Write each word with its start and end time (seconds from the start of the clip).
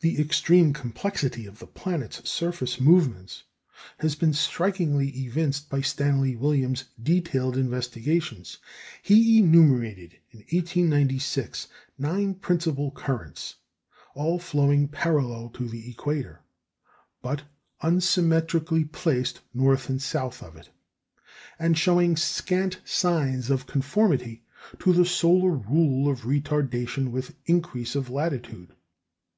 The 0.00 0.20
extreme 0.20 0.74
complexity 0.74 1.46
of 1.46 1.60
the 1.60 1.66
planet's 1.66 2.28
surface 2.28 2.78
movements 2.78 3.44
has 4.00 4.14
been 4.14 4.34
strikingly 4.34 5.08
evinced 5.08 5.70
by 5.70 5.78
Mr. 5.80 5.86
Stanley 5.86 6.36
Williams's 6.36 6.88
detailed 7.02 7.56
investigations. 7.56 8.58
He 9.02 9.38
enumerated 9.38 10.18
in 10.30 10.40
1896 10.40 11.68
nine 11.96 12.34
principal 12.34 12.90
currents, 12.90 13.54
all 14.14 14.38
flowing 14.38 14.88
parallel 14.88 15.48
to 15.54 15.66
the 15.66 15.88
equator, 15.88 16.42
but 17.22 17.44
unsymmetrically 17.82 18.84
placed 18.92 19.40
north 19.54 19.88
and 19.88 20.02
south 20.02 20.42
of 20.42 20.56
it, 20.56 20.68
and 21.58 21.78
showing 21.78 22.14
scant 22.18 22.80
signs 22.84 23.48
of 23.48 23.66
conformity 23.66 24.44
to 24.80 24.92
the 24.92 25.06
solar 25.06 25.52
rule 25.52 26.10
of 26.12 26.26
retardation 26.26 27.10
with 27.10 27.34
increase 27.46 27.94
of 27.94 28.10
latitude. 28.10 28.74